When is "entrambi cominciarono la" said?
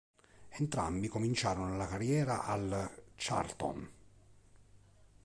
0.49-1.85